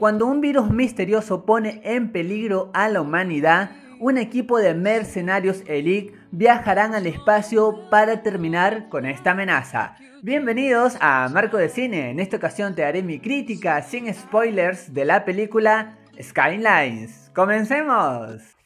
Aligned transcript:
Cuando 0.00 0.24
un 0.24 0.40
virus 0.40 0.70
misterioso 0.70 1.44
pone 1.44 1.82
en 1.84 2.10
peligro 2.10 2.70
a 2.72 2.88
la 2.88 3.02
humanidad, 3.02 3.72
un 3.98 4.16
equipo 4.16 4.56
de 4.56 4.72
mercenarios 4.72 5.62
elite 5.66 6.14
viajarán 6.30 6.94
al 6.94 7.06
espacio 7.06 7.90
para 7.90 8.22
terminar 8.22 8.88
con 8.88 9.04
esta 9.04 9.32
amenaza. 9.32 9.96
Bienvenidos 10.22 10.96
a 11.02 11.28
Marco 11.28 11.58
de 11.58 11.68
Cine, 11.68 12.08
en 12.08 12.18
esta 12.18 12.38
ocasión 12.38 12.74
te 12.74 12.82
haré 12.82 13.02
mi 13.02 13.20
crítica 13.20 13.82
sin 13.82 14.10
spoilers 14.14 14.94
de 14.94 15.04
la 15.04 15.26
película 15.26 15.98
Skylines. 16.18 17.30
¡Comencemos! 17.34 18.56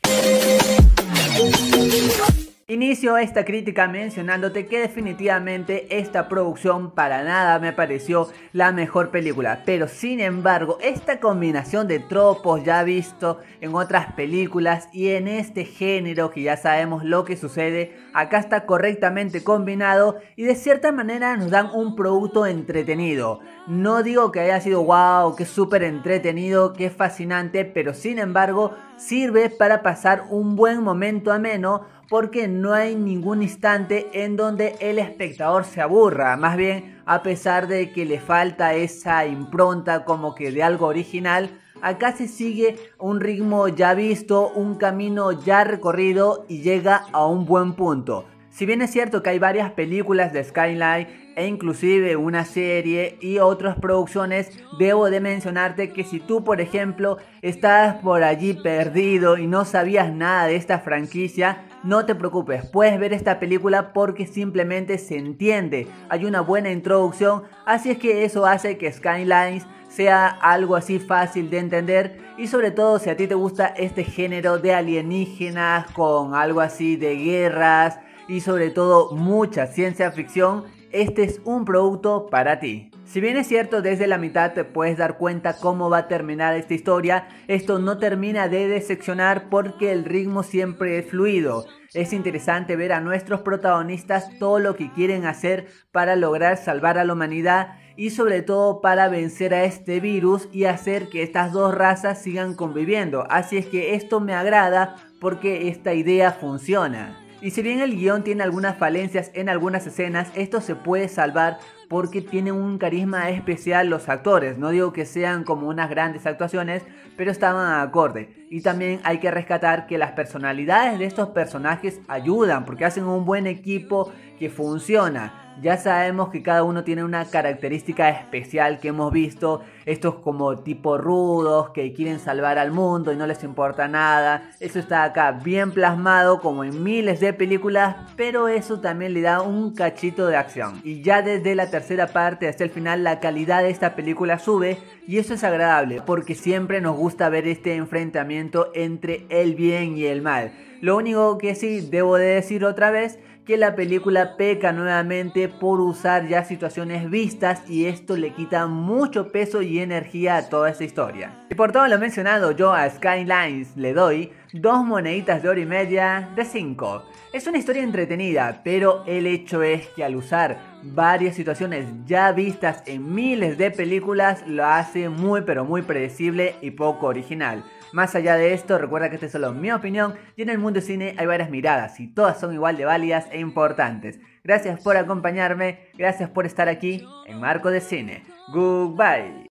Inicio 2.75 3.17
esta 3.19 3.45
crítica 3.45 3.87
mencionándote 3.87 4.67
que 4.67 4.81
definitivamente 4.81 5.97
esta 5.97 6.29
producción 6.29 6.91
para 6.91 7.23
nada 7.23 7.61
me 7.61 7.73
pareció 7.73 8.27
la 8.53 8.73
mejor 8.73 9.13
película, 9.13 9.63
pero 9.65 9.87
sin 9.87 10.19
embargo 10.19 10.79
esta 10.81 11.21
combinación 11.21 11.87
de 11.87 12.01
tropos 12.01 12.65
ya 12.65 12.83
visto 12.83 13.39
en 13.61 13.77
otras 13.77 14.15
películas 14.15 14.89
y 14.93 15.11
en 15.11 15.29
este 15.29 15.65
género 15.65 16.32
que 16.32 16.43
ya 16.43 16.57
sabemos 16.57 17.05
lo 17.05 17.25
que 17.25 17.37
sucede, 17.37 17.96
acá 18.13 18.39
está 18.39 18.67
correctamente 18.67 19.45
combinado 19.45 20.18
y 20.35 20.43
de 20.43 20.57
cierta 20.57 20.91
manera 20.91 21.37
nos 21.37 21.53
dan 21.53 21.71
un 21.73 21.95
producto 21.95 22.45
entretenido. 22.45 23.39
No 23.68 24.03
digo 24.03 24.32
que 24.32 24.41
haya 24.41 24.61
sido 24.61 24.82
wow, 24.82 25.37
que 25.37 25.45
súper 25.45 25.85
entretenido, 25.85 26.73
que 26.73 26.91
fascinante, 26.91 27.65
pero 27.65 27.95
sin 27.95 28.18
embargo 28.18 28.73
sirve 28.96 29.49
para 29.49 29.82
pasar 29.82 30.25
un 30.31 30.57
buen 30.57 30.82
momento 30.82 31.32
ameno 31.32 31.87
porque 32.08 32.48
no 32.48 32.72
hay 32.72 32.94
ningún 32.94 33.42
instante 33.42 34.08
en 34.12 34.36
donde 34.36 34.77
el 34.81 34.98
espectador 34.98 35.64
se 35.64 35.81
aburra, 35.81 36.36
más 36.36 36.56
bien 36.56 37.03
a 37.06 37.22
pesar 37.22 37.69
de 37.69 37.92
que 37.92 38.05
le 38.05 38.20
falta 38.20 38.75
esa 38.75 39.27
impronta 39.27 40.05
como 40.05 40.34
que 40.34 40.50
de 40.50 40.62
algo 40.62 40.86
original, 40.86 41.50
acá 41.83 42.12
se 42.12 42.28
sigue 42.28 42.77
un 42.98 43.20
ritmo 43.20 43.69
ya 43.69 43.95
visto, 43.95 44.50
un 44.50 44.77
camino 44.77 45.33
ya 45.33 45.64
recorrido 45.64 46.47
y 46.48 46.62
llega 46.62 47.05
a 47.12 47.27
un 47.27 47.45
buen 47.45 47.75
punto. 47.75 48.27
Si 48.55 48.67
bien 48.67 48.83
es 48.83 48.92
cierto 48.92 49.20
que 49.20 49.31
hay 49.31 49.41
varias 49.41 49.73
películas 49.73 50.33
de 50.33 50.45
Skyline 50.45 51.09
e 51.34 51.47
inclusive 51.47 52.14
una 52.14 52.45
serie 52.45 53.19
y 53.20 53.39
otras 53.39 53.77
producciones, 53.77 54.48
debo 54.79 55.11
de 55.11 55.19
mencionarte 55.19 55.92
que 55.92 56.05
si 56.05 56.20
tú 56.20 56.45
por 56.45 56.61
ejemplo 56.61 57.19
estás 57.42 57.97
por 57.97 58.23
allí 58.23 58.55
perdido 58.55 59.39
y 59.39 59.48
no 59.48 59.64
sabías 59.64 60.12
nada 60.12 60.47
de 60.47 60.55
esta 60.55 60.79
franquicia, 60.79 61.64
no 61.85 62.07
te 62.07 62.15
preocupes, 62.15 62.65
puedes 62.67 62.99
ver 62.99 63.13
esta 63.13 63.39
película 63.39 63.93
porque 63.93 64.27
simplemente 64.27 64.99
se 64.99 65.19
entiende, 65.19 65.87
hay 66.09 66.25
una 66.25 66.41
buena 66.41 66.71
introducción, 66.71 67.45
así 67.67 67.91
es 67.91 67.99
que 67.99 68.25
eso 68.25 68.47
hace 68.47 68.79
que 68.79 68.91
Skylines 68.91 69.67
sea 69.89 70.27
algo 70.27 70.77
así 70.77 70.99
fácil 70.99 71.51
de 71.51 71.59
entender 71.59 72.19
y 72.37 72.49
sobre 72.49 72.71
todo 72.71 72.99
si 72.99 73.11
a 73.11 73.17
ti 73.17 73.29
te 73.29 73.35
gusta 73.35 73.67
este 73.67 74.03
género 74.03 74.59
de 74.59 74.75
alienígenas 74.75 75.91
con 75.93 76.35
algo 76.35 76.61
así 76.61 76.97
de 76.97 77.17
guerras 77.17 78.01
y 78.27 78.41
sobre 78.41 78.71
todo 78.71 79.15
mucha 79.15 79.67
ciencia 79.67 80.11
ficción, 80.11 80.65
este 80.95 81.25
es 81.25 81.41
un 81.45 81.64
producto 81.64 82.28
para 82.31 82.61
ti. 82.61 82.91
Si 83.05 83.20
bien 83.20 83.37
es 83.37 83.48
cierto, 83.48 83.83
desde 83.83 84.06
la 84.06 84.17
mitad 84.17 84.53
te 84.53 84.64
puedes 84.64 84.97
dar 84.97 85.19
cuenta 85.19 85.56
cómo 85.59 85.91
va 85.91 85.98
a 85.98 86.09
terminar 86.09 86.55
esta 86.55 86.73
historia, 86.73 87.28
esto 87.48 87.78
no 87.81 87.98
termina 87.98 88.48
de 88.48 88.69
decepcionar 88.69 89.51
porque 89.51 89.92
el 89.92 90.05
ritmo 90.05 90.42
siempre 90.42 90.98
es 90.98 91.06
fluido. 91.06 91.67
Es 91.92 92.12
interesante 92.12 92.77
ver 92.77 92.92
a 92.92 93.01
nuestros 93.01 93.42
protagonistas 93.42 94.39
todo 94.39 94.61
lo 94.61 94.77
que 94.77 94.91
quieren 94.92 95.27
hacer 95.27 95.67
para 95.92 96.17
lograr 96.17 96.56
salvar 96.56 96.97
a 96.97 97.05
la 97.05 97.12
humanidad 97.12 97.77
y 97.97 98.11
sobre 98.11 98.42
todo 98.42 98.81
para 98.81 99.08
vencer 99.08 99.53
a 99.53 99.64
este 99.64 100.01
virus 100.01 100.48
y 100.53 100.64
hacer 100.64 101.08
que 101.08 101.23
estas 101.23 101.53
dos 101.53 101.75
razas 101.75 102.23
sigan 102.23 102.55
conviviendo. 102.55 103.27
Así 103.31 103.56
es 103.56 103.67
que 103.67 103.95
esto 103.95 104.20
me 104.20 104.34
agrada 104.34 104.97
porque 105.20 105.69
esta 105.69 105.92
idea 105.92 106.33
funciona. 106.33 107.23
Y 107.45 107.50
si 107.50 107.61
bien 107.61 107.83
el 107.83 107.95
guion 107.95 108.25
tiene 108.25 108.42
algunas 108.42 108.78
falencias 108.78 109.30
en 109.35 109.51
algunas 109.51 109.86
escenas, 109.86 110.29
esto 110.35 110.63
se 110.63 110.77
puede 110.77 111.08
salvar 111.08 111.58
porque 111.91 112.23
tienen 112.23 112.55
un 112.55 112.79
carisma 112.79 113.29
especial 113.29 113.91
los 113.91 114.08
actores. 114.08 114.57
No 114.57 114.70
digo 114.70 114.95
que 114.95 115.05
sean 115.05 115.45
como 115.45 115.69
unas 115.69 115.91
grandes 115.91 116.24
actuaciones, 116.24 116.85
pero 117.19 117.30
estaban 117.30 117.83
acorde. 117.83 118.46
Y 118.48 118.63
también 118.63 118.98
hay 119.05 119.19
que 119.19 119.30
rescatar 119.30 119.86
que 119.86 119.98
las 119.98 120.13
personalidades 120.13 120.98
de 120.98 121.05
estos 121.05 121.29
personajes 121.29 122.01
ayudan 122.08 122.64
porque 122.64 122.86
hacen 122.86 123.05
un 123.05 123.27
buen 123.27 123.46
equipo 123.46 124.11
que 124.39 124.48
funciona. 124.48 125.44
Ya 125.63 125.77
sabemos 125.77 126.31
que 126.31 126.42
cada 126.42 126.65
uno 126.65 126.83
tiene 126.83 127.05
una 127.05 127.25
característica 127.27 128.10
especial 128.10 128.81
que 128.81 128.88
hemos 128.88 129.12
visto. 129.12 129.62
Estos 129.87 130.16
como 130.16 130.59
tipo 130.59 130.98
rudos 130.98 131.70
que 131.70 131.92
quieren 131.92 132.19
salvar 132.19 132.59
al 132.59 132.72
mundo 132.72 133.12
y 133.12 133.16
no 133.16 133.26
les 133.26 133.44
importa 133.44 133.87
nada. 133.87 134.50
Eso 134.59 134.81
está 134.81 135.04
acá 135.04 135.31
bien 135.32 135.70
plasmado 135.70 136.41
como 136.41 136.64
en 136.64 136.82
miles 136.82 137.20
de 137.20 137.32
películas, 137.32 137.97
pero 138.16 138.48
eso 138.48 138.81
también 138.81 139.14
le 139.14 139.20
da 139.20 139.43
un 139.43 139.75
cachito 139.75 140.26
de 140.26 140.37
acción. 140.37 140.81
Y 140.82 141.03
ya 141.03 141.22
desde 141.22 141.54
la 141.54 141.70
tercera 141.70 142.09
parte 142.09 142.48
hasta 142.48 142.64
el 142.64 142.70
final 142.70 143.04
la 143.04 143.20
calidad 143.20 143.62
de 143.62 143.70
esta 143.70 143.94
película 143.94 144.38
sube 144.38 144.78
y 145.06 145.19
eso 145.19 145.34
es 145.34 145.44
agradable 145.44 146.03
porque 146.04 146.34
siempre 146.34 146.81
nos 146.81 146.97
gusta 146.97 147.28
ver 147.28 147.47
este 147.47 147.76
enfrentamiento 147.76 148.70
entre 148.75 149.26
el 149.28 149.54
bien 149.54 149.97
y 149.97 150.06
el 150.06 150.20
mal. 150.20 150.53
Lo 150.81 150.97
único 150.97 151.38
que 151.38 151.54
sí 151.54 151.81
debo 151.81 152.16
de 152.16 152.26
decir 152.26 152.64
otra 152.64 152.91
vez 152.91 153.19
que 153.44 153.59
la 153.59 153.75
película 153.75 154.37
peca 154.37 154.72
nuevamente 154.72 155.49
por 155.49 155.81
usar 155.81 156.27
ya 156.27 156.44
situaciones 156.44 157.10
vistas 157.10 157.62
y 157.69 157.87
esto 157.87 158.16
le 158.16 158.32
quita 158.32 158.66
mucho 158.66 159.31
peso 159.31 159.60
y 159.60 159.81
energía 159.81 160.37
a 160.37 160.49
toda 160.49 160.71
esta 160.71 160.84
historia. 160.84 161.44
Y 161.50 161.55
por 161.55 161.71
todo 161.71 161.87
lo 161.87 161.99
mencionado, 161.99 162.53
yo 162.53 162.72
a 162.72 162.88
Skylines 162.88 163.77
le 163.77 163.93
doy 163.93 164.32
dos 164.55 164.84
moneditas 164.84 165.43
de 165.43 165.49
hora 165.49 165.60
y 165.60 165.66
media 165.66 166.31
de 166.34 166.44
5. 166.44 167.05
Es 167.32 167.47
una 167.47 167.59
historia 167.59 167.82
entretenida, 167.82 168.62
pero 168.65 169.05
el 169.06 169.27
hecho 169.27 169.62
es 169.62 169.88
que 169.88 170.05
al 170.05 170.16
usar 170.16 170.59
varias 170.82 171.34
situaciones 171.34 171.87
ya 172.06 172.32
vistas 172.32 172.82
en 172.87 173.15
miles 173.15 173.59
de 173.59 173.71
películas 173.71 174.47
lo 174.47 174.65
hace 174.65 175.09
muy 175.09 175.43
pero 175.43 175.65
muy 175.65 175.82
predecible 175.82 176.55
y 176.62 176.71
poco 176.71 177.06
original. 177.06 177.65
Más 177.94 178.16
allá 178.16 178.37
de 178.37 178.55
esto, 178.55 178.76
recuerda 178.76 179.09
que 179.09 179.15
esta 179.15 179.26
es 179.26 179.32
solo 179.32 179.53
mi 179.53 179.71
opinión 179.71 180.15
y 180.34 180.43
en 180.43 180.49
el 180.49 180.59
mundo 180.59 180.81
del 180.81 180.82
cine 180.82 181.15
hay 181.16 181.26
varias 181.26 181.49
miradas 181.49 182.00
y 182.00 182.09
todas 182.09 182.41
son 182.41 182.53
igual 182.53 182.76
de 182.76 182.84
válidas 182.84 183.26
importantes. 183.34 184.20
Gracias 184.42 184.80
por 184.82 184.96
acompañarme, 184.96 185.78
gracias 185.94 186.30
por 186.30 186.46
estar 186.46 186.68
aquí 186.68 187.06
en 187.26 187.40
Marco 187.40 187.70
de 187.70 187.80
Cine. 187.80 188.22
Goodbye. 188.52 189.34